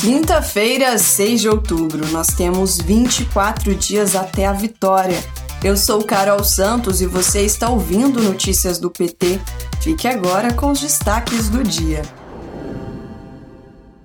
[0.00, 5.18] Quinta-feira, 6 de outubro, nós temos 24 dias até a vitória.
[5.62, 9.38] Eu sou Carol Santos e você está ouvindo Notícias do PT.
[9.82, 12.00] Fique agora com os destaques do dia.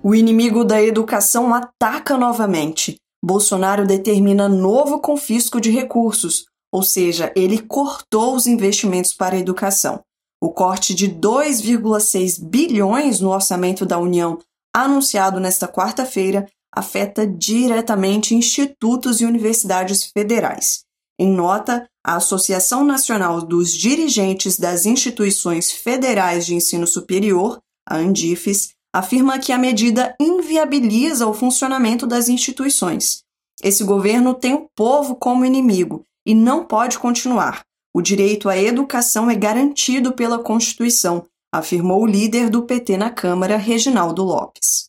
[0.02, 2.96] O inimigo da educação ataca novamente.
[3.24, 10.02] Bolsonaro determina novo confisco de recursos, ou seja, ele cortou os investimentos para a educação.
[10.42, 14.38] O corte de 2,6 bilhões no orçamento da União
[14.84, 20.84] anunciado nesta quarta-feira, afeta diretamente institutos e universidades federais.
[21.18, 27.58] Em nota, a Associação Nacional dos Dirigentes das Instituições Federais de Ensino Superior,
[27.88, 33.22] a Andifes, afirma que a medida inviabiliza o funcionamento das instituições.
[33.62, 37.62] Esse governo tem o povo como inimigo e não pode continuar.
[37.94, 41.24] O direito à educação é garantido pela Constituição
[41.58, 44.86] afirmou o líder do PT na Câmara, Reginaldo Lopes.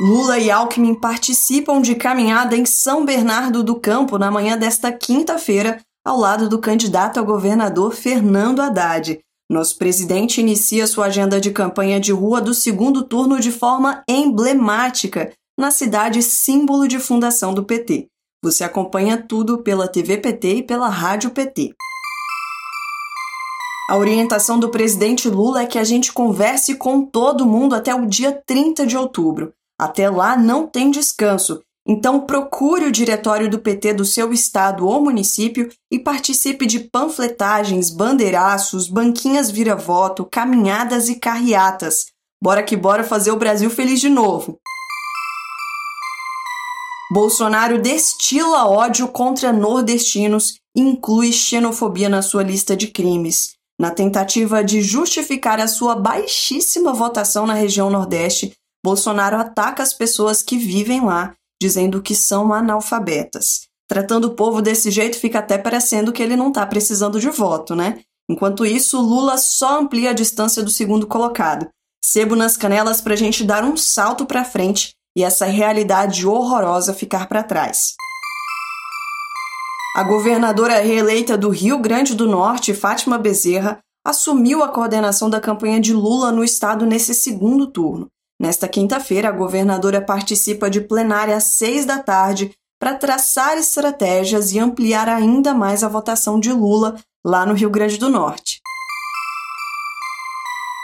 [0.00, 5.80] Lula e Alckmin participam de caminhada em São Bernardo do Campo na manhã desta quinta-feira,
[6.04, 9.18] ao lado do candidato a governador Fernando Haddad.
[9.50, 15.32] Nosso presidente inicia sua agenda de campanha de rua do segundo turno de forma emblemática,
[15.58, 18.08] na cidade símbolo de fundação do PT.
[18.42, 21.74] Você acompanha tudo pela TV PT e pela Rádio PT.
[23.88, 28.04] A orientação do presidente Lula é que a gente converse com todo mundo até o
[28.04, 29.52] dia 30 de outubro.
[29.78, 31.62] Até lá não tem descanso.
[31.86, 37.88] Então procure o diretório do PT do seu estado ou município e participe de panfletagens,
[37.88, 42.06] bandeiraços, banquinhas vira-voto, caminhadas e carreatas.
[42.42, 44.58] Bora que bora fazer o Brasil feliz de novo.
[47.12, 53.54] Bolsonaro destila ódio contra nordestinos e inclui xenofobia na sua lista de crimes.
[53.78, 60.42] Na tentativa de justificar a sua baixíssima votação na região Nordeste, Bolsonaro ataca as pessoas
[60.42, 63.66] que vivem lá, dizendo que são analfabetas.
[63.88, 67.74] Tratando o povo desse jeito, fica até parecendo que ele não está precisando de voto,
[67.74, 68.00] né?
[68.28, 71.68] Enquanto isso, Lula só amplia a distância do segundo colocado.
[72.04, 76.92] Sebo nas canelas para a gente dar um salto para frente e essa realidade horrorosa
[76.92, 77.94] ficar para trás.
[79.96, 85.80] A governadora reeleita do Rio Grande do Norte, Fátima Bezerra, assumiu a coordenação da campanha
[85.80, 88.06] de Lula no estado nesse segundo turno.
[88.38, 94.58] Nesta quinta-feira, a governadora participa de plenária às seis da tarde para traçar estratégias e
[94.58, 98.60] ampliar ainda mais a votação de Lula lá no Rio Grande do Norte.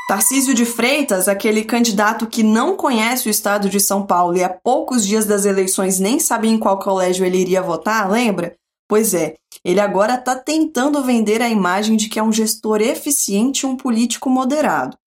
[0.08, 4.48] Tarcísio de Freitas, aquele candidato que não conhece o estado de São Paulo e há
[4.48, 8.56] poucos dias das eleições nem sabia em qual colégio ele iria votar, lembra?
[8.92, 13.60] Pois é, ele agora está tentando vender a imagem de que é um gestor eficiente
[13.60, 14.98] e um político moderado.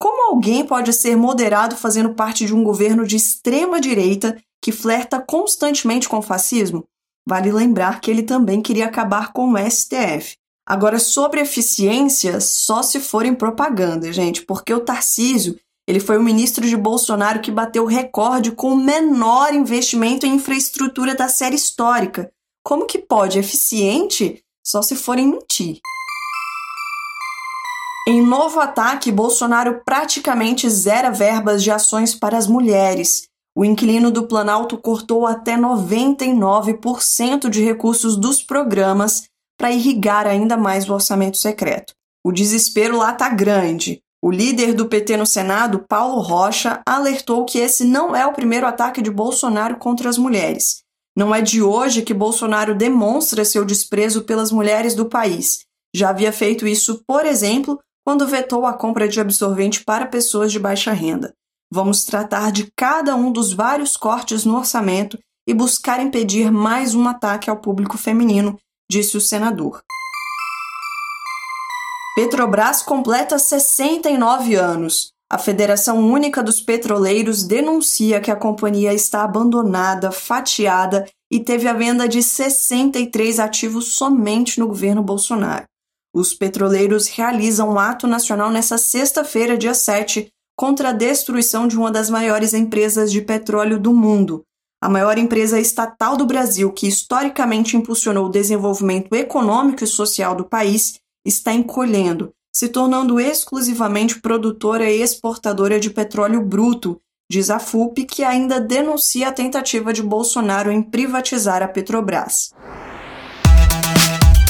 [0.00, 5.20] Como alguém pode ser moderado fazendo parte de um governo de extrema direita que flerta
[5.20, 6.86] constantemente com o fascismo?
[7.28, 10.38] Vale lembrar que ele também queria acabar com o STF.
[10.66, 16.22] Agora, sobre eficiência, só se for em propaganda, gente, porque o Tarcísio ele foi o
[16.22, 21.56] ministro de Bolsonaro que bateu o recorde com o menor investimento em infraestrutura da série
[21.56, 22.32] histórica.
[22.64, 25.80] Como que pode eficiente só se forem mentir?
[28.08, 33.28] Em novo ataque, Bolsonaro praticamente zera verbas de ações para as mulheres.
[33.54, 39.24] O inquilino do Planalto cortou até 99% de recursos dos programas
[39.58, 41.92] para irrigar ainda mais o orçamento secreto.
[42.24, 44.00] O desespero lá está grande.
[44.22, 48.66] O líder do PT no Senado, Paulo Rocha, alertou que esse não é o primeiro
[48.66, 50.83] ataque de Bolsonaro contra as mulheres.
[51.16, 55.60] Não é de hoje que Bolsonaro demonstra seu desprezo pelas mulheres do país.
[55.94, 60.58] Já havia feito isso, por exemplo, quando vetou a compra de absorvente para pessoas de
[60.58, 61.32] baixa renda.
[61.72, 65.16] Vamos tratar de cada um dos vários cortes no orçamento
[65.46, 68.58] e buscar impedir mais um ataque ao público feminino,
[68.90, 69.82] disse o senador.
[72.16, 75.13] Petrobras completa 69 anos.
[75.30, 81.72] A Federação Única dos Petroleiros denuncia que a companhia está abandonada, fatiada e teve a
[81.72, 85.64] venda de 63 ativos somente no governo Bolsonaro.
[86.14, 91.90] Os petroleiros realizam um ato nacional nesta sexta-feira, dia 7, contra a destruição de uma
[91.90, 94.44] das maiores empresas de petróleo do mundo.
[94.80, 100.44] A maior empresa estatal do Brasil, que historicamente impulsionou o desenvolvimento econômico e social do
[100.44, 108.04] país, está encolhendo se tornando exclusivamente produtora e exportadora de petróleo bruto, diz a FUP,
[108.04, 112.54] que ainda denuncia a tentativa de Bolsonaro em privatizar a Petrobras.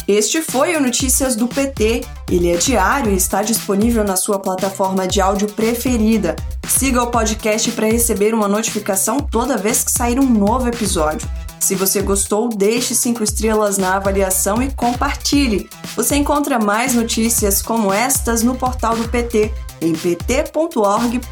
[0.06, 2.04] Este foi o Notícias do PT.
[2.30, 6.36] Ele é diário e está disponível na sua plataforma de áudio preferida.
[6.68, 11.28] Siga o podcast para receber uma notificação toda vez que sair um novo episódio.
[11.58, 15.70] Se você gostou, deixe cinco estrelas na avaliação e compartilhe.
[15.96, 21.24] Você encontra mais notícias como estas no portal do PT em pt.org.br.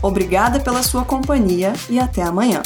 [0.00, 2.62] Obrigada pela sua companhia e até amanhã.